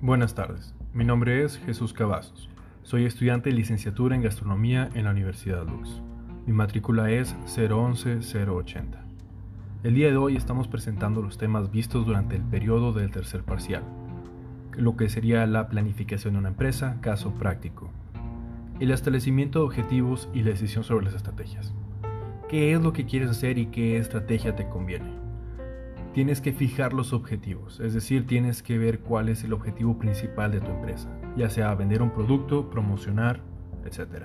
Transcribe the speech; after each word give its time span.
Buenas 0.00 0.36
tardes, 0.36 0.76
mi 0.94 1.04
nombre 1.04 1.42
es 1.42 1.58
Jesús 1.58 1.92
Cavazos. 1.92 2.48
Soy 2.84 3.04
estudiante 3.04 3.50
de 3.50 3.56
licenciatura 3.56 4.14
en 4.14 4.22
gastronomía 4.22 4.88
en 4.94 5.06
la 5.06 5.10
Universidad 5.10 5.66
Lux. 5.66 6.00
Mi 6.46 6.52
matrícula 6.52 7.10
es 7.10 7.34
011-080. 7.46 8.84
El 9.82 9.94
día 9.96 10.06
de 10.06 10.16
hoy 10.16 10.36
estamos 10.36 10.68
presentando 10.68 11.20
los 11.20 11.36
temas 11.36 11.72
vistos 11.72 12.06
durante 12.06 12.36
el 12.36 12.42
periodo 12.42 12.92
del 12.92 13.10
tercer 13.10 13.42
parcial, 13.42 13.82
lo 14.76 14.96
que 14.96 15.08
sería 15.08 15.44
la 15.48 15.68
planificación 15.68 16.34
de 16.34 16.38
una 16.38 16.50
empresa, 16.50 16.98
caso 17.00 17.34
práctico, 17.34 17.90
el 18.78 18.92
establecimiento 18.92 19.58
de 19.58 19.64
objetivos 19.64 20.28
y 20.32 20.42
la 20.42 20.50
decisión 20.50 20.84
sobre 20.84 21.06
las 21.06 21.14
estrategias. 21.14 21.74
¿Qué 22.48 22.72
es 22.72 22.80
lo 22.80 22.92
que 22.92 23.04
quieres 23.04 23.30
hacer 23.30 23.58
y 23.58 23.66
qué 23.66 23.98
estrategia 23.98 24.54
te 24.54 24.68
conviene? 24.68 25.27
Tienes 26.18 26.40
que 26.40 26.52
fijar 26.52 26.94
los 26.94 27.12
objetivos, 27.12 27.78
es 27.78 27.94
decir, 27.94 28.26
tienes 28.26 28.64
que 28.64 28.76
ver 28.76 28.98
cuál 28.98 29.28
es 29.28 29.44
el 29.44 29.52
objetivo 29.52 30.00
principal 30.00 30.50
de 30.50 30.60
tu 30.60 30.72
empresa, 30.72 31.08
ya 31.36 31.48
sea 31.48 31.72
vender 31.76 32.02
un 32.02 32.10
producto, 32.10 32.70
promocionar, 32.70 33.40
etc. 33.84 34.24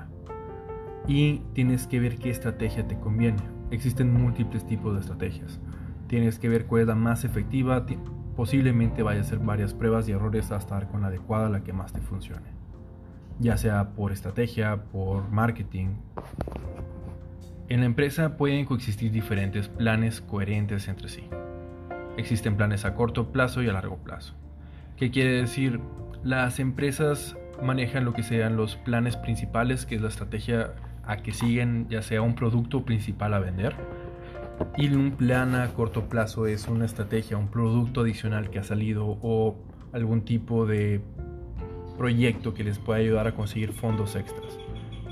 Y 1.07 1.43
tienes 1.53 1.85
que 1.85 1.99
ver 1.99 2.17
qué 2.17 2.31
estrategia 2.31 2.87
te 2.87 2.99
conviene. 2.99 3.43
Existen 3.69 4.11
múltiples 4.11 4.65
tipos 4.65 4.95
de 4.95 5.01
estrategias. 5.01 5.59
Tienes 6.07 6.39
que 6.39 6.49
ver 6.49 6.65
cuál 6.65 6.81
es 6.81 6.87
la 6.87 6.95
más 6.95 7.25
efectiva, 7.25 7.85
posiblemente 8.35 9.03
vaya 9.03 9.19
a 9.19 9.21
hacer 9.21 9.37
varias 9.37 9.75
pruebas 9.75 10.09
y 10.09 10.13
errores 10.13 10.51
hasta 10.51 10.73
dar 10.73 10.89
con 10.89 11.01
la 11.01 11.09
adecuada, 11.09 11.47
la 11.47 11.63
que 11.63 11.73
más 11.73 11.93
te 11.93 12.01
funcione. 12.01 12.49
Ya 13.37 13.55
sea 13.55 13.91
por 13.91 14.11
estrategia, 14.11 14.85
por 14.85 15.29
marketing. 15.29 15.89
En 17.69 17.81
la 17.81 17.85
empresa 17.85 18.35
pueden 18.35 18.65
coexistir 18.65 19.11
diferentes 19.11 19.67
planes 19.67 20.21
coherentes 20.21 20.87
entre 20.87 21.07
sí. 21.07 21.29
Existen 22.17 22.57
planes 22.57 22.85
a 22.85 22.95
corto 22.95 23.31
plazo 23.31 23.61
y 23.63 23.69
a 23.69 23.73
largo 23.73 23.97
plazo. 23.97 24.33
¿Qué 24.97 25.11
quiere 25.11 25.31
decir? 25.33 25.79
Las 26.23 26.59
empresas 26.59 27.35
manejan 27.61 28.05
lo 28.05 28.13
que 28.13 28.23
sean 28.23 28.55
los 28.55 28.75
planes 28.75 29.17
principales, 29.17 29.85
que 29.85 29.95
es 29.95 30.01
la 30.01 30.09
estrategia 30.09 30.73
a 31.05 31.17
que 31.17 31.31
siguen 31.31 31.87
ya 31.89 32.01
sea 32.01 32.21
un 32.21 32.35
producto 32.35 32.85
principal 32.85 33.33
a 33.33 33.39
vender. 33.39 33.75
Y 34.77 34.87
un 34.93 35.11
plan 35.11 35.55
a 35.55 35.67
corto 35.73 36.07
plazo 36.07 36.45
es 36.45 36.67
una 36.67 36.85
estrategia, 36.85 37.37
un 37.37 37.47
producto 37.47 38.01
adicional 38.01 38.49
que 38.49 38.59
ha 38.59 38.63
salido 38.63 39.17
o 39.21 39.55
algún 39.91 40.21
tipo 40.21 40.65
de 40.65 41.01
proyecto 41.97 42.53
que 42.53 42.63
les 42.63 42.79
pueda 42.79 42.99
ayudar 42.99 43.27
a 43.27 43.35
conseguir 43.35 43.73
fondos 43.73 44.15
extras. 44.15 44.57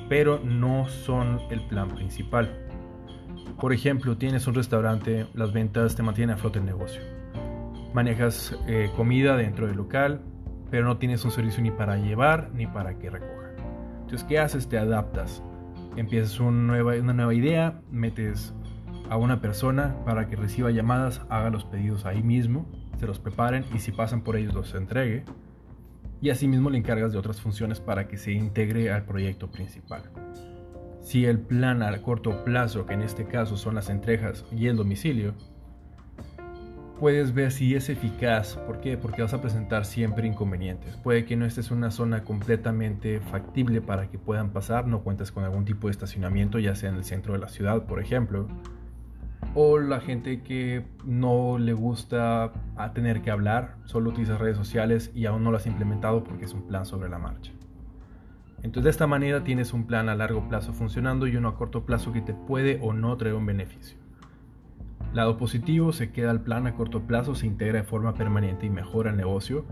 Pero 0.10 0.40
no 0.40 0.88
son 0.88 1.40
el 1.50 1.62
plan 1.62 1.90
principal. 1.90 2.71
Por 3.62 3.74
ejemplo, 3.74 4.18
tienes 4.18 4.48
un 4.48 4.56
restaurante, 4.56 5.28
las 5.36 5.54
ventas 5.54 5.96
te 5.96 6.02
mantienen 6.02 6.34
a 6.34 6.38
flote 6.38 6.58
el 6.58 6.66
negocio. 6.66 7.00
Manejas 7.94 8.58
eh, 8.68 8.90
comida 8.96 9.38
dentro 9.38 9.68
del 9.68 9.78
local, 9.78 10.22
pero 10.72 10.88
no 10.88 10.98
tienes 10.98 11.24
un 11.26 11.30
servicio 11.30 11.62
ni 11.62 11.70
para 11.70 11.98
llevar 11.98 12.50
ni 12.56 12.66
para 12.66 12.98
que 12.98 13.12
recojan. 13.12 13.52
Entonces, 14.02 14.24
¿qué 14.24 14.40
haces? 14.40 14.68
Te 14.68 14.80
adaptas. 14.80 15.44
Empiezas 15.96 16.40
una 16.40 16.58
nueva, 16.58 16.96
una 16.96 17.14
nueva 17.14 17.36
idea, 17.36 17.80
metes 17.92 18.52
a 19.12 19.18
una 19.18 19.42
persona 19.42 19.96
para 20.06 20.28
que 20.28 20.38
reciba 20.38 20.72
llamadas, 20.72 21.22
haga 21.30 21.52
los 21.52 21.64
pedidos 21.64 22.08
ahí 22.08 22.24
mismo, 22.24 22.66
se 22.98 23.06
los 23.06 23.20
preparen 23.20 23.64
y 23.76 23.78
si 23.78 23.92
pasan 23.92 24.22
por 24.24 24.38
ellos 24.38 24.56
los 24.56 24.74
entregue. 24.74 25.24
Y 26.20 26.32
asimismo 26.32 26.72
le 26.72 26.80
encargas 26.80 27.12
de 27.12 27.20
otras 27.20 27.40
funciones 27.40 27.80
para 27.80 28.08
que 28.08 28.18
se 28.18 28.32
integre 28.32 28.92
al 28.92 29.06
proyecto 29.06 29.52
principal. 29.52 30.10
Si 31.02 31.26
el 31.26 31.40
plan 31.40 31.82
a 31.82 32.02
corto 32.02 32.44
plazo, 32.44 32.86
que 32.86 32.94
en 32.94 33.02
este 33.02 33.26
caso 33.26 33.58
son 33.58 33.76
las 33.76 33.90
entregas 33.90 34.46
y 34.56 34.68
el 34.68 34.78
domicilio, 34.78 35.34
puedes 37.00 37.34
ver 37.34 37.52
si 37.52 37.74
es 37.74 37.90
eficaz. 37.90 38.56
¿Por 38.68 38.80
qué? 38.80 38.96
Porque 38.96 39.24
vas 39.24 39.34
a 39.34 39.42
presentar 39.42 39.86
siempre 39.86 40.28
inconvenientes. 40.28 40.96
Puede 40.98 41.26
que 41.26 41.36
no 41.36 41.46
estés 41.46 41.72
en 41.72 41.78
una 41.78 41.90
zona 41.90 42.24
completamente 42.24 43.20
factible 43.20 43.82
para 43.82 44.12
que 44.12 44.20
puedan 44.20 44.52
pasar, 44.52 44.88
no 44.88 45.02
cuentes 45.02 45.32
con 45.32 45.44
algún 45.44 45.66
tipo 45.66 45.88
de 45.88 45.92
estacionamiento, 45.92 46.60
ya 46.60 46.76
sea 46.76 46.92
en 46.92 46.98
el 46.98 47.04
centro 47.04 47.34
de 47.34 47.40
la 47.40 47.50
ciudad, 47.50 47.88
por 47.88 48.00
ejemplo. 48.00 48.48
O 49.56 49.80
la 49.80 50.00
gente 50.00 50.44
que 50.44 50.86
no 51.04 51.58
le 51.58 51.74
gusta 51.74 52.54
tener 52.94 53.24
que 53.24 53.32
hablar, 53.32 53.78
solo 53.86 54.12
utiliza 54.12 54.38
redes 54.38 54.56
sociales 54.56 55.12
y 55.16 55.26
aún 55.26 55.44
no 55.44 55.50
lo 55.50 55.58
has 55.58 55.66
implementado 55.66 56.24
porque 56.24 56.46
es 56.46 56.54
un 56.54 56.68
plan 56.68 56.86
sobre 56.86 57.10
la 57.10 57.18
marcha. 57.18 57.52
Entonces 58.64 58.84
de 58.84 58.90
esta 58.92 59.08
manera 59.08 59.44
tienes 59.44 59.74
un 59.74 59.86
plan 59.86 60.08
a 60.08 60.16
largo 60.16 60.48
plazo 60.48 60.74
funcionando 60.74 61.28
y 61.28 61.36
uno 61.36 61.50
a 61.50 61.56
corto 61.56 61.86
plazo 61.86 62.14
que 62.14 62.22
te 62.22 62.34
puede 62.34 62.80
o 62.82 62.94
no 62.94 63.18
traer 63.18 63.36
un 63.36 63.46
beneficio. 63.46 63.98
Lado 65.14 65.38
positivo, 65.38 65.92
se 65.92 66.12
queda 66.12 66.32
el 66.32 66.40
plan 66.40 66.68
a 66.68 66.76
corto 66.76 67.02
plazo, 67.02 67.36
se 67.36 67.48
integra 67.48 67.80
de 67.80 67.84
forma 67.84 68.14
permanente 68.14 68.66
y 68.66 68.70
mejora 68.70 69.10
el 69.10 69.18
negocio. 69.18 69.66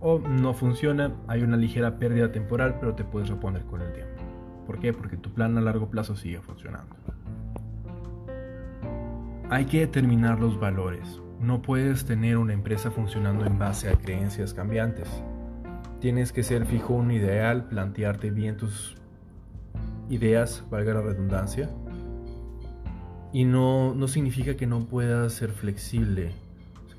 O 0.00 0.18
no 0.18 0.54
funciona, 0.54 1.12
hay 1.28 1.42
una 1.42 1.56
ligera 1.56 1.98
pérdida 1.98 2.32
temporal, 2.32 2.78
pero 2.80 2.94
te 2.94 3.04
puedes 3.04 3.28
reponer 3.28 3.62
con 3.66 3.82
el 3.82 3.92
tiempo. 3.92 4.22
¿Por 4.66 4.80
qué? 4.80 4.92
Porque 4.92 5.16
tu 5.16 5.30
plan 5.30 5.56
a 5.58 5.60
largo 5.60 5.90
plazo 5.90 6.16
sigue 6.16 6.40
funcionando. 6.40 6.96
Hay 9.50 9.66
que 9.66 9.80
determinar 9.80 10.40
los 10.40 10.58
valores. 10.58 11.20
No 11.40 11.60
puedes 11.60 12.04
tener 12.04 12.36
una 12.36 12.52
empresa 12.52 12.90
funcionando 12.90 13.44
en 13.44 13.58
base 13.58 13.90
a 13.90 13.96
creencias 13.96 14.54
cambiantes. 14.54 15.08
Tienes 16.00 16.32
que 16.32 16.42
ser 16.42 16.64
fijo 16.64 16.94
un 16.94 17.10
ideal, 17.10 17.66
plantearte 17.68 18.30
bien 18.30 18.56
tus 18.56 18.96
ideas, 20.08 20.64
valga 20.70 20.94
la 20.94 21.02
redundancia. 21.02 21.68
Y 23.32 23.44
no, 23.44 23.94
no 23.94 24.08
significa 24.08 24.56
que 24.56 24.66
no 24.66 24.86
puedas 24.86 25.34
ser 25.34 25.50
flexible. 25.50 26.32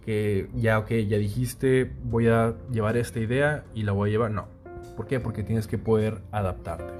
Que 0.05 0.49
ya, 0.53 0.77
ok, 0.77 0.91
ya 1.07 1.17
dijiste, 1.17 1.91
voy 2.03 2.27
a 2.27 2.55
llevar 2.71 2.95
esta 2.95 3.19
idea 3.19 3.63
y 3.73 3.83
la 3.83 3.91
voy 3.91 4.09
a 4.09 4.11
llevar. 4.11 4.31
No. 4.31 4.47
¿Por 4.95 5.07
qué? 5.07 5.19
Porque 5.19 5.43
tienes 5.43 5.67
que 5.67 5.79
poder 5.79 6.21
adaptarte. 6.31 6.93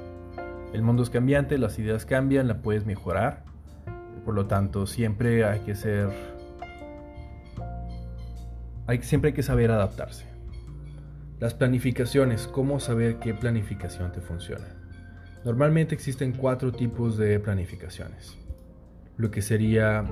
El 0.74 0.82
mundo 0.82 1.04
es 1.04 1.10
cambiante, 1.10 1.58
las 1.58 1.78
ideas 1.78 2.06
cambian, 2.06 2.48
la 2.48 2.62
puedes 2.62 2.86
mejorar. 2.86 3.44
Por 4.26 4.34
lo 4.34 4.48
tanto, 4.48 4.88
siempre 4.88 5.46
hay 5.46 5.60
que 5.60 5.76
ser... 5.76 6.10
Hay, 8.88 9.02
siempre 9.04 9.30
hay 9.30 9.34
que 9.34 9.44
saber 9.44 9.70
adaptarse. 9.70 10.31
Las 11.42 11.56
planificaciones, 11.56 12.48
¿cómo 12.48 12.80
saber 12.80 13.18
qué 13.18 13.34
planificación 13.34 14.12
te 14.12 14.22
funciona? 14.22 14.68
Normalmente 15.44 15.96
existen 15.96 16.34
cuatro 16.34 16.72
tipos 16.72 17.18
de 17.18 17.40
planificaciones. 17.40 18.38
Lo 19.18 19.32
que 19.32 19.42
sería 19.42 20.06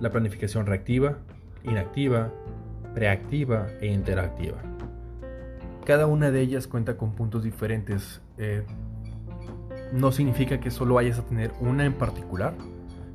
la 0.00 0.10
planificación 0.10 0.64
reactiva, 0.64 1.18
inactiva, 1.62 2.32
preactiva 2.94 3.66
e 3.82 3.88
interactiva. 3.88 4.62
Cada 5.84 6.06
una 6.06 6.30
de 6.30 6.40
ellas 6.40 6.66
cuenta 6.66 6.96
con 6.96 7.14
puntos 7.14 7.44
diferentes. 7.44 8.22
Eh, 8.38 8.64
no 9.92 10.10
significa 10.10 10.58
que 10.58 10.70
solo 10.70 10.94
vayas 10.94 11.18
a 11.18 11.26
tener 11.26 11.52
una 11.60 11.84
en 11.84 11.92
particular, 11.92 12.54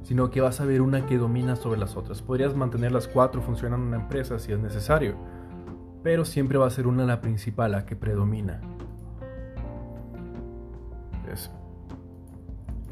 sino 0.03 0.29
que 0.29 0.41
vas 0.41 0.62
a 0.62 0.66
ver 0.66 0.84
una 0.84 1.07
que 1.07 1.18
domina 1.18 1.56
sobre 1.56 1.79
las 1.79 1.97
otras. 1.97 2.22
Podrías 2.22 2.56
mantener 2.56 2.91
las 2.91 3.07
cuatro 3.07 3.41
funcionando 3.41 3.88
en 3.88 3.94
una 3.95 4.03
empresa 4.03 4.38
si 4.38 4.51
es 4.51 4.59
necesario, 4.59 5.18
pero 6.03 6.25
siempre 6.25 6.58
va 6.58 6.68
a 6.68 6.72
ser 6.72 6.88
una 6.88 7.06
la 7.06 7.22
principal, 7.22 7.72
la 7.72 7.85
que 7.85 7.96
predomina. 7.96 8.62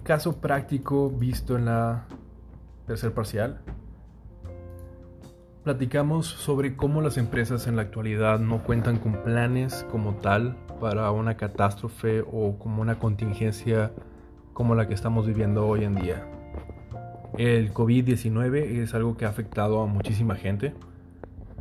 caso 0.04 0.40
práctico 0.40 1.10
visto 1.10 1.58
en 1.58 1.66
la 1.66 2.06
tercer 2.86 3.12
parcial. 3.14 3.62
Platicamos 5.64 6.28
sobre 6.28 6.76
cómo 6.76 7.02
las 7.02 7.18
empresas 7.18 7.66
en 7.66 7.76
la 7.76 7.82
actualidad 7.82 8.40
no 8.40 8.64
cuentan 8.64 9.00
con 9.00 9.24
planes 9.24 9.84
como 9.92 10.14
tal 10.16 10.56
para 10.80 11.10
una 11.12 11.38
catástrofe 11.38 12.22
o 12.22 12.60
como 12.60 12.84
una 12.84 13.00
contingencia 13.00 13.92
como 14.54 14.76
la 14.76 14.88
que 14.88 14.94
estamos 14.94 15.26
viviendo 15.26 15.68
hoy 15.68 15.84
en 15.84 15.96
día. 15.96 16.28
El 17.38 17.74
COVID-19 17.74 18.80
es 18.80 18.94
algo 18.94 19.18
que 19.18 19.26
ha 19.26 19.30
afectado 19.30 19.82
a 19.82 19.88
muchísima 19.88 20.36
gente 20.36 20.76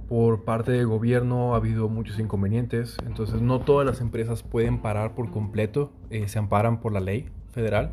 por 0.08 0.44
parte 0.44 0.72
del 0.72 0.86
gobierno 0.86 1.54
ha 1.54 1.56
habido 1.56 1.88
muchos 1.88 2.18
inconvenientes, 2.18 2.96
entonces 3.06 3.40
no 3.40 3.60
todas 3.60 3.86
las 3.86 4.00
empresas 4.00 4.42
pueden 4.42 4.80
parar 4.80 5.14
por 5.14 5.30
completo, 5.30 5.92
eh, 6.10 6.28
se 6.28 6.38
amparan 6.38 6.80
por 6.80 6.92
la 6.92 7.00
ley 7.00 7.28
federal. 7.52 7.92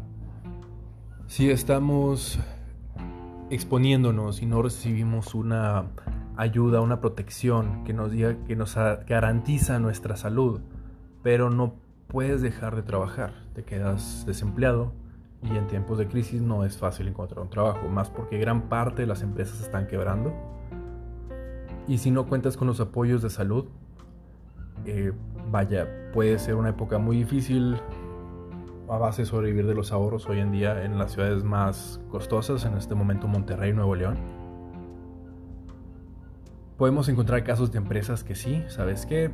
Si 1.27 1.49
estamos 1.49 2.39
exponiéndonos 3.49 4.41
y 4.41 4.45
no 4.45 4.61
recibimos 4.61 5.35
una 5.35 5.87
ayuda, 6.37 6.81
una 6.81 7.01
protección 7.01 7.83
que 7.83 7.93
nos 7.93 8.11
diga 8.11 8.35
que 8.47 8.55
nos 8.55 8.75
garantiza 8.75 9.79
nuestra 9.79 10.15
salud, 10.15 10.61
pero 11.23 11.49
no 11.49 11.75
puedes 12.07 12.41
dejar 12.41 12.75
de 12.75 12.83
trabajar, 12.83 13.33
te 13.53 13.63
quedas 13.63 14.25
desempleado 14.25 14.93
y 15.43 15.55
en 15.55 15.67
tiempos 15.67 15.97
de 15.97 16.07
crisis 16.07 16.41
no 16.41 16.65
es 16.65 16.77
fácil 16.77 17.07
encontrar 17.07 17.41
un 17.41 17.49
trabajo, 17.49 17.87
más 17.87 18.09
porque 18.09 18.37
gran 18.37 18.69
parte 18.69 19.03
de 19.03 19.07
las 19.07 19.21
empresas 19.21 19.61
están 19.61 19.87
quebrando 19.87 20.33
y 21.87 21.97
si 21.97 22.11
no 22.11 22.25
cuentas 22.27 22.57
con 22.57 22.67
los 22.67 22.79
apoyos 22.79 23.21
de 23.21 23.29
salud, 23.29 23.65
eh, 24.85 25.11
vaya, 25.49 25.87
puede 26.13 26.39
ser 26.39 26.55
una 26.55 26.69
época 26.69 26.97
muy 26.97 27.17
difícil 27.17 27.77
a 28.89 28.97
base 28.97 29.21
de 29.21 29.25
sobrevivir 29.25 29.67
de 29.67 29.75
los 29.75 29.91
ahorros 29.91 30.27
hoy 30.27 30.39
en 30.39 30.51
día 30.51 30.83
en 30.83 30.97
las 30.97 31.13
ciudades 31.13 31.43
más 31.43 32.01
costosas, 32.09 32.65
en 32.65 32.77
este 32.77 32.95
momento 32.95 33.27
Monterrey, 33.27 33.73
Nuevo 33.73 33.95
León. 33.95 34.17
Podemos 36.77 37.07
encontrar 37.09 37.43
casos 37.43 37.71
de 37.71 37.77
empresas 37.77 38.23
que 38.23 38.35
sí, 38.35 38.63
¿sabes 38.67 39.05
qué? 39.05 39.31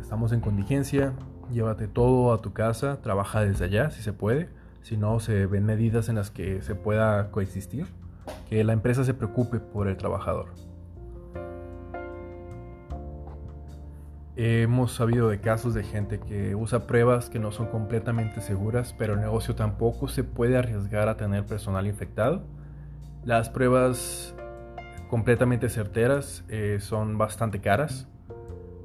estamos 0.00 0.32
en 0.32 0.40
contingencia, 0.40 1.12
llévate 1.52 1.86
todo 1.86 2.32
a 2.32 2.38
tu 2.38 2.52
casa, 2.52 3.00
trabaja 3.02 3.42
desde 3.42 3.66
allá 3.66 3.90
si 3.90 4.02
se 4.02 4.12
puede, 4.12 4.48
si 4.82 4.96
no 4.96 5.20
se 5.20 5.46
ven 5.46 5.66
medidas 5.66 6.08
en 6.08 6.14
las 6.14 6.30
que 6.30 6.62
se 6.62 6.74
pueda 6.74 7.30
coexistir, 7.30 7.86
que 8.48 8.64
la 8.64 8.72
empresa 8.72 9.04
se 9.04 9.12
preocupe 9.12 9.60
por 9.60 9.86
el 9.86 9.96
trabajador. 9.96 10.46
Hemos 14.40 14.92
sabido 14.92 15.28
de 15.30 15.40
casos 15.40 15.74
de 15.74 15.82
gente 15.82 16.20
que 16.20 16.54
usa 16.54 16.86
pruebas 16.86 17.28
que 17.28 17.40
no 17.40 17.50
son 17.50 17.66
completamente 17.66 18.40
seguras, 18.40 18.94
pero 18.96 19.14
el 19.14 19.20
negocio 19.20 19.56
tampoco 19.56 20.06
se 20.06 20.22
puede 20.22 20.56
arriesgar 20.56 21.08
a 21.08 21.16
tener 21.16 21.44
personal 21.44 21.88
infectado. 21.88 22.44
Las 23.24 23.50
pruebas 23.50 24.36
completamente 25.10 25.68
certeras 25.68 26.44
eh, 26.48 26.78
son 26.80 27.18
bastante 27.18 27.60
caras. 27.60 28.06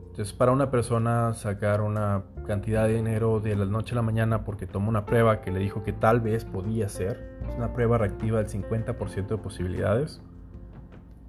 Entonces, 0.07 0.33
para 0.33 0.51
una 0.51 0.71
persona 0.71 1.35
sacar 1.35 1.81
una 1.81 2.23
cantidad 2.47 2.87
de 2.87 2.95
dinero 2.95 3.39
de 3.39 3.55
la 3.55 3.65
noche 3.65 3.93
a 3.93 3.97
la 3.97 4.01
mañana 4.01 4.45
porque 4.45 4.65
tomó 4.65 4.89
una 4.89 5.05
prueba 5.05 5.41
que 5.41 5.51
le 5.51 5.59
dijo 5.59 5.83
que 5.83 5.93
tal 5.93 6.19
vez 6.19 6.45
podía 6.45 6.89
ser, 6.89 7.37
es 7.47 7.55
una 7.55 7.73
prueba 7.73 7.99
reactiva 7.99 8.41
del 8.41 8.47
50% 8.49 9.27
de 9.27 9.37
posibilidades, 9.37 10.19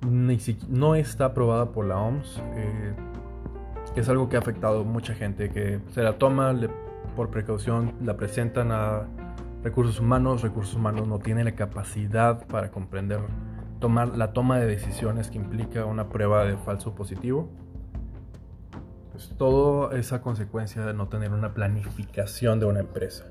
no 0.00 0.94
está 0.94 1.26
aprobada 1.26 1.72
por 1.72 1.84
la 1.84 1.98
OMS. 1.98 2.42
Eh, 2.56 2.94
es 4.00 4.08
algo 4.08 4.29
que 4.29 4.37
ha 4.37 4.41
afectado 4.41 4.81
a 4.81 4.85
mucha 4.85 5.14
gente 5.14 5.50
que 5.50 5.81
se 5.91 6.02
la 6.02 6.19
toma 6.19 6.55
por 7.17 7.31
precaución, 7.31 7.94
la 8.02 8.17
presentan 8.17 8.73
a 8.73 9.06
recursos 9.62 10.00
humanos, 10.00 10.43
recursos 10.43 10.75
humanos 10.75 11.06
no 11.08 11.19
tienen 11.19 11.44
la 11.46 11.52
capacidad 11.52 12.46
para 12.46 12.70
comprender 12.70 13.20
tomar 13.85 14.17
la 14.17 14.32
toma 14.32 14.58
de 14.58 14.67
decisiones 14.67 15.29
que 15.29 15.37
implica 15.37 15.85
una 15.85 16.08
prueba 16.08 16.44
de 16.44 16.56
falso 16.56 16.94
positivo. 16.94 17.50
Pues 19.12 19.31
todo 19.37 19.93
esa 19.93 20.23
consecuencia 20.23 20.87
de 20.87 20.94
no 20.94 21.08
tener 21.08 21.32
una 21.32 21.52
planificación 21.52 22.61
de 22.61 22.67
una 22.67 22.81
empresa. 22.81 23.26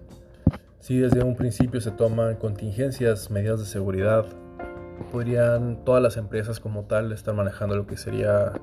Si 0.80 0.98
desde 0.98 1.24
un 1.24 1.36
principio 1.36 1.81
se 1.81 1.89
toman 1.89 2.36
contingencias, 2.36 3.31
medidas 3.31 3.62
de 3.62 3.65
seguridad, 3.65 4.27
podrían 5.12 5.83
todas 5.83 6.04
las 6.04 6.18
empresas 6.18 6.60
como 6.60 6.83
tal 6.83 7.12
estar 7.12 7.33
manejando 7.33 7.75
lo 7.75 7.88
que 7.88 7.98
sería 7.98 8.54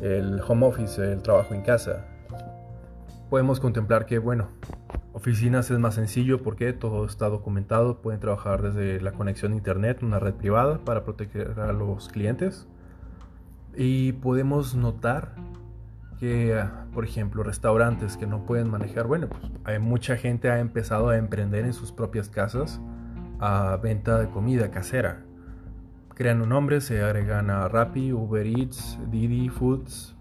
el 0.00 0.40
home 0.46 0.66
office, 0.66 1.12
el 1.12 1.22
trabajo 1.22 1.54
en 1.54 1.62
casa. 1.62 2.06
Podemos 3.30 3.60
contemplar 3.60 4.06
que, 4.06 4.18
bueno, 4.18 4.48
oficinas 5.12 5.70
es 5.70 5.78
más 5.78 5.94
sencillo 5.94 6.42
porque 6.42 6.72
todo 6.72 7.04
está 7.04 7.28
documentado, 7.28 8.00
pueden 8.02 8.20
trabajar 8.20 8.62
desde 8.62 9.00
la 9.00 9.12
conexión 9.12 9.52
a 9.52 9.56
internet, 9.56 10.02
una 10.02 10.18
red 10.18 10.34
privada 10.34 10.78
para 10.84 11.04
proteger 11.04 11.58
a 11.58 11.72
los 11.72 12.08
clientes. 12.08 12.66
Y 13.76 14.12
podemos 14.12 14.74
notar 14.74 15.34
que, 16.20 16.62
por 16.92 17.04
ejemplo, 17.04 17.42
restaurantes 17.42 18.16
que 18.16 18.26
no 18.26 18.46
pueden 18.46 18.70
manejar, 18.70 19.06
bueno, 19.06 19.28
pues 19.28 19.42
hay 19.64 19.78
mucha 19.78 20.16
gente 20.16 20.50
ha 20.50 20.60
empezado 20.60 21.08
a 21.08 21.16
emprender 21.16 21.64
en 21.64 21.72
sus 21.72 21.90
propias 21.90 22.28
casas 22.28 22.80
a 23.40 23.76
venta 23.82 24.18
de 24.18 24.28
comida 24.28 24.70
casera 24.70 25.24
crean 26.14 26.40
un 26.40 26.48
nombre, 26.48 26.80
se 26.80 27.02
agregan 27.02 27.50
a 27.50 27.68
Rappi, 27.68 28.12
Uber 28.12 28.46
Eats, 28.46 28.98
Didi 29.10 29.48
Foods 29.48 30.14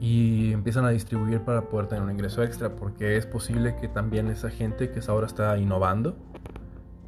y 0.00 0.52
empiezan 0.52 0.84
a 0.84 0.90
distribuir 0.90 1.40
para 1.40 1.62
poder 1.68 1.88
tener 1.88 2.02
un 2.02 2.10
ingreso 2.10 2.42
extra 2.42 2.74
porque 2.74 3.16
es 3.16 3.26
posible 3.26 3.76
que 3.76 3.88
también 3.88 4.28
esa 4.28 4.50
gente 4.50 4.90
que 4.90 5.00
ahora 5.06 5.26
está 5.26 5.56
innovando 5.58 6.16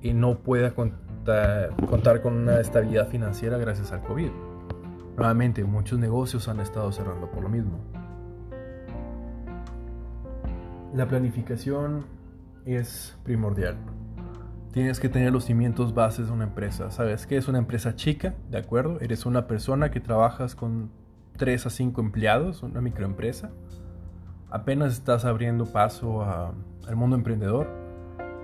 y 0.01 0.13
no 0.13 0.39
pueda 0.39 0.75
contar, 0.75 1.75
contar 1.89 2.23
con 2.23 2.35
una 2.35 2.61
estabilidad 2.61 3.09
financiera 3.09 3.57
gracias 3.59 3.93
al 3.93 4.03
COVID. 4.03 4.31
Nuevamente, 5.17 5.65
muchos 5.65 5.99
negocios 5.99 6.49
han 6.49 6.61
estado 6.61 6.91
cerrando 6.93 7.31
por 7.31 7.43
lo 7.43 7.49
mismo. 7.49 7.79
La 10.93 11.07
planificación 11.09 12.05
es 12.65 13.17
primordial 13.25 13.77
tienes 14.75 14.99
que 14.99 15.09
tener 15.09 15.33
los 15.33 15.45
cimientos 15.45 15.95
bases 15.95 16.27
de 16.27 16.33
una 16.33 16.43
empresa. 16.43 16.91
¿Sabes 16.91 17.29
qué 17.29 17.37
es 17.37 17.47
una 17.47 17.59
empresa 17.59 17.95
chica? 17.95 18.35
¿De 18.51 18.59
acuerdo? 18.59 18.99
Eres 19.01 19.25
una 19.25 19.47
persona 19.47 19.93
que 19.93 20.01
trabajas 20.01 20.57
con 20.57 20.91
3 21.37 21.67
a 21.67 21.71
5 21.71 22.01
empleados, 22.01 22.65
una 22.65 22.81
microempresa. 22.81 23.53
Apenas 24.51 24.95
estás 24.95 25.25
abriendo 25.25 25.65
paso 25.67 26.25
al 26.25 26.97
mundo 26.97 27.15
emprendedor. 27.15 27.69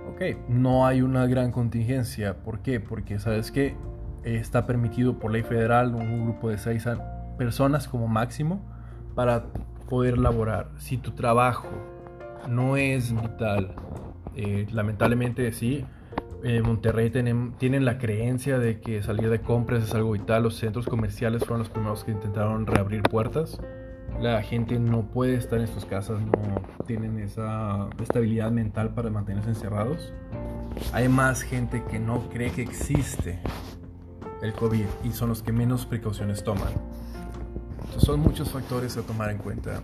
Ok, 0.09 0.47
no 0.47 0.87
hay 0.87 1.01
una 1.01 1.27
gran 1.27 1.51
contingencia. 1.51 2.37
¿Por 2.37 2.59
qué? 2.59 2.79
Porque 2.79 3.19
sabes 3.19 3.51
que 3.51 3.75
está 4.23 4.65
permitido 4.65 5.19
por 5.19 5.33
ley 5.33 5.43
federal 5.43 5.93
un 5.93 6.23
grupo 6.23 6.49
de 6.49 6.57
6 6.57 6.87
personas 7.37 7.89
como 7.89 8.07
máximo 8.07 8.61
para 9.15 9.47
poder 9.89 10.17
laborar. 10.17 10.69
Si 10.77 10.95
tu 10.95 11.11
trabajo 11.11 11.67
no 12.47 12.77
es 12.77 13.13
vital, 13.13 13.75
eh, 14.37 14.65
lamentablemente 14.71 15.51
sí, 15.51 15.85
en 16.43 16.63
Monterrey 16.63 17.09
tienen, 17.09 17.53
tienen, 17.57 17.85
la 17.85 17.97
creencia 17.97 18.57
de 18.57 18.79
que 18.79 19.03
salir 19.03 19.29
de 19.29 19.41
compras 19.41 19.83
es 19.83 19.93
algo 19.93 20.11
vital. 20.11 20.43
Los 20.43 20.55
centros 20.55 20.87
comerciales 20.87 21.43
fueron 21.43 21.59
los 21.59 21.69
primeros 21.69 22.03
que 22.03 22.11
intentaron 22.11 22.65
reabrir 22.65 23.03
puertas. 23.03 23.59
La 24.19 24.41
gente 24.43 24.79
no 24.79 25.03
puede 25.03 25.35
estar 25.35 25.59
en 25.59 25.67
sus 25.67 25.85
casas, 25.85 26.19
no 26.21 26.61
tienen 26.85 27.19
esa 27.19 27.89
estabilidad 28.01 28.51
mental 28.51 28.93
para 28.93 29.09
mantenerse 29.09 29.49
encerrados. 29.49 30.13
Hay 30.93 31.09
más 31.09 31.41
gente 31.41 31.83
que 31.89 31.99
no 31.99 32.29
cree 32.29 32.51
que 32.51 32.61
existe 32.61 33.39
el 34.41 34.53
COVID 34.53 34.85
y 35.03 35.11
son 35.11 35.29
los 35.29 35.41
que 35.43 35.51
menos 35.51 35.85
precauciones 35.85 36.43
toman. 36.43 36.73
son 37.97 38.19
muchos 38.19 38.51
factores 38.51 38.97
a 38.97 39.01
tomar 39.01 39.29
en 39.31 39.37
cuenta. 39.37 39.81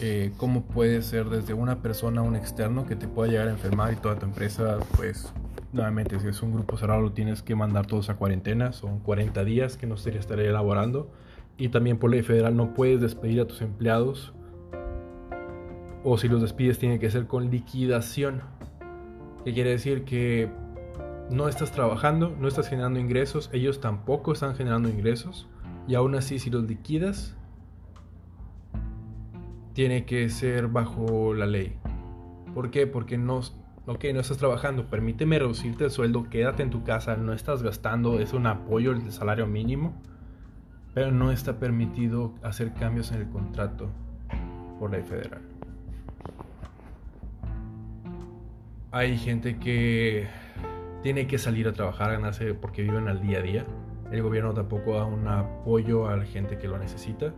Eh, 0.00 0.32
cómo 0.36 0.64
puede 0.64 1.00
ser 1.02 1.26
desde 1.30 1.54
una 1.54 1.80
persona 1.80 2.20
a 2.20 2.24
un 2.24 2.36
externo 2.36 2.86
que 2.86 2.96
te 2.96 3.08
pueda 3.08 3.30
llegar 3.30 3.48
a 3.48 3.52
enfermar 3.52 3.92
y 3.92 3.96
toda 3.96 4.16
tu 4.16 4.26
empresa 4.26 4.78
pues 4.96 5.32
Nuevamente, 5.76 6.18
si 6.18 6.28
es 6.28 6.42
un 6.42 6.54
grupo 6.54 6.78
cerrado, 6.78 7.02
lo 7.02 7.12
tienes 7.12 7.42
que 7.42 7.54
mandar 7.54 7.86
todos 7.86 8.08
a 8.08 8.16
cuarentena. 8.16 8.72
Son 8.72 8.98
40 8.98 9.44
días 9.44 9.76
que 9.76 9.86
no 9.86 9.98
sería 9.98 10.20
estar 10.20 10.40
elaborando. 10.40 11.12
Y 11.58 11.68
también 11.68 11.98
por 11.98 12.10
ley 12.10 12.22
federal 12.22 12.56
no 12.56 12.72
puedes 12.72 13.02
despedir 13.02 13.42
a 13.42 13.46
tus 13.46 13.60
empleados. 13.60 14.32
O 16.02 16.16
si 16.16 16.28
los 16.28 16.40
despides, 16.40 16.78
tiene 16.78 16.98
que 16.98 17.10
ser 17.10 17.26
con 17.26 17.50
liquidación. 17.50 18.40
Que 19.44 19.52
quiere 19.52 19.68
decir 19.68 20.04
que 20.04 20.48
no 21.28 21.46
estás 21.46 21.72
trabajando, 21.72 22.34
no 22.40 22.48
estás 22.48 22.70
generando 22.70 22.98
ingresos. 22.98 23.50
Ellos 23.52 23.78
tampoco 23.78 24.32
están 24.32 24.54
generando 24.56 24.88
ingresos. 24.88 25.46
Y 25.86 25.94
aún 25.94 26.14
así, 26.14 26.38
si 26.38 26.48
los 26.48 26.64
liquidas, 26.64 27.36
tiene 29.74 30.06
que 30.06 30.30
ser 30.30 30.68
bajo 30.68 31.34
la 31.34 31.44
ley. 31.44 31.76
¿Por 32.54 32.70
qué? 32.70 32.86
Porque 32.86 33.18
no 33.18 33.42
ok, 33.86 34.04
no 34.12 34.20
estás 34.20 34.38
trabajando, 34.38 34.86
permíteme 34.86 35.38
reducirte 35.38 35.84
el 35.84 35.90
sueldo, 35.90 36.28
quédate 36.28 36.62
en 36.62 36.70
tu 36.70 36.82
casa, 36.82 37.16
no 37.16 37.32
estás 37.32 37.62
gastando, 37.62 38.18
es 38.18 38.32
un 38.32 38.46
apoyo 38.46 38.90
el 38.90 39.12
salario 39.12 39.46
mínimo, 39.46 39.94
pero 40.92 41.12
no 41.12 41.30
está 41.30 41.58
permitido 41.58 42.34
hacer 42.42 42.74
cambios 42.74 43.12
en 43.12 43.22
el 43.22 43.28
contrato 43.28 43.88
por 44.78 44.90
ley 44.90 45.02
federal. 45.02 45.40
Hay 48.90 49.16
gente 49.18 49.58
que 49.58 50.26
tiene 51.02 51.26
que 51.26 51.38
salir 51.38 51.68
a 51.68 51.72
trabajar, 51.72 52.12
ganarse 52.12 52.54
porque 52.54 52.82
viven 52.82 53.08
al 53.08 53.20
día 53.20 53.38
a 53.38 53.42
día. 53.42 53.66
El 54.10 54.22
gobierno 54.22 54.54
tampoco 54.54 54.94
da 54.94 55.04
un 55.04 55.28
apoyo 55.28 56.08
a 56.08 56.16
la 56.16 56.24
gente 56.24 56.58
que 56.58 56.66
lo 56.66 56.78
necesita. 56.78 57.34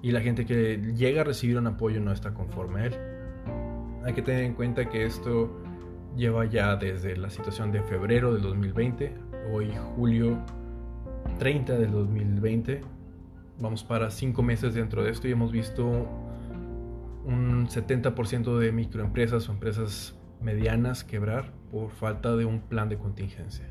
Y 0.00 0.12
la 0.12 0.20
gente 0.20 0.46
que 0.46 0.78
llega 0.94 1.20
a 1.20 1.24
recibir 1.24 1.58
un 1.58 1.66
apoyo 1.66 2.00
no 2.00 2.12
está 2.12 2.32
conforme 2.32 2.80
a 2.80 2.86
él. 2.86 2.94
Hay 4.04 4.14
que 4.14 4.22
tener 4.22 4.44
en 4.44 4.54
cuenta 4.54 4.88
que 4.88 5.04
esto 5.04 5.50
lleva 6.16 6.46
ya 6.46 6.76
desde 6.76 7.16
la 7.16 7.30
situación 7.30 7.70
de 7.72 7.82
febrero 7.82 8.32
del 8.32 8.42
2020, 8.42 9.14
hoy 9.52 9.70
julio 9.94 10.38
30 11.38 11.78
del 11.78 11.92
2020. 11.92 12.80
Vamos 13.60 13.84
para 13.84 14.10
cinco 14.10 14.42
meses 14.42 14.74
dentro 14.74 15.04
de 15.04 15.10
esto 15.10 15.28
y 15.28 15.32
hemos 15.32 15.52
visto 15.52 15.86
un 17.24 17.68
70% 17.68 18.58
de 18.58 18.72
microempresas 18.72 19.48
o 19.48 19.52
empresas 19.52 20.16
medianas 20.40 21.04
quebrar 21.04 21.52
por 21.70 21.90
falta 21.90 22.34
de 22.36 22.44
un 22.44 22.60
plan 22.60 22.88
de 22.88 22.98
contingencia. 22.98 23.66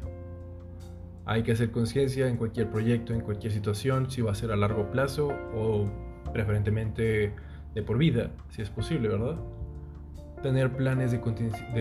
Hay 1.25 1.41
que 1.41 1.53
hacer 1.53 1.71
conciencia 1.71 2.27
en 2.27 2.37
cualquier 2.37 2.69
proyecto, 2.69 3.13
en 3.13 3.21
cualquier 3.21 3.51
situación, 3.51 4.11
si 4.11 4.21
va 4.21 4.31
a 4.31 4.35
ser 4.35 4.51
a 4.51 4.55
largo 4.55 4.91
plazo 4.91 5.29
o 5.55 5.89
preferentemente 6.31 7.33
de 7.73 7.81
por 7.81 7.97
vida, 7.97 8.31
si 8.49 8.61
es 8.61 8.69
posible, 8.69 9.07
¿verdad? 9.07 9.37
Tener 10.45 10.71
planes 10.71 11.11
de, 11.11 11.19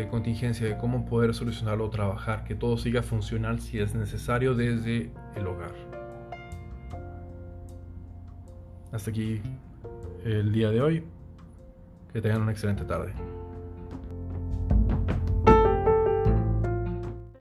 contingencia 0.08 0.66
de 0.66 0.78
cómo 0.78 1.04
poder 1.04 1.34
solucionarlo 1.34 1.90
trabajar, 1.90 2.44
que 2.44 2.54
todo 2.54 2.78
siga 2.78 3.02
funcional 3.02 3.60
si 3.60 3.78
es 3.78 3.94
necesario 3.94 4.54
desde 4.54 5.10
el 5.36 5.46
hogar. 5.46 5.74
Hasta 8.90 9.10
aquí 9.10 9.42
el 10.24 10.50
día 10.50 10.70
de 10.70 10.80
hoy. 10.80 11.04
Que 12.10 12.22
tengan 12.22 12.40
una 12.40 12.52
excelente 12.52 12.84
tarde. 12.84 13.12